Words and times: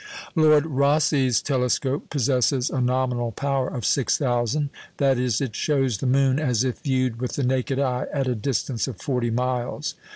Lord 0.33 0.65
Rosse's 0.65 1.43
telescope 1.43 2.09
possesses 2.09 2.71
a 2.71 2.81
nominal 2.81 3.31
power 3.31 3.67
of 3.67 3.85
6,000 3.85 4.71
that 4.97 5.19
is, 5.19 5.39
it 5.41 5.55
shows 5.55 5.99
the 5.99 6.07
moon 6.07 6.39
as 6.39 6.63
if 6.63 6.79
viewed 6.79 7.21
with 7.21 7.33
the 7.33 7.43
naked 7.43 7.77
eye 7.77 8.07
at 8.11 8.25
a 8.27 8.33
distance 8.33 8.87
of 8.87 8.99
forty 8.99 9.29
miles. 9.29 9.93